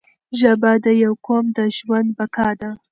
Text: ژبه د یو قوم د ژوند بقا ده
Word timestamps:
ژبه 0.39 0.71
د 0.85 0.87
یو 1.03 1.13
قوم 1.25 1.45
د 1.57 1.59
ژوند 1.77 2.09
بقا 2.17 2.49
ده 2.59 2.69